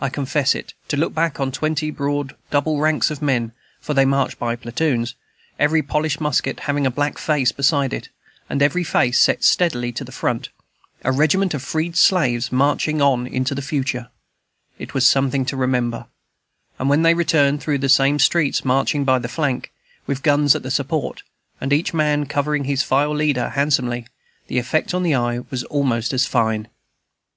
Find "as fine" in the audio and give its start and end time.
26.12-26.68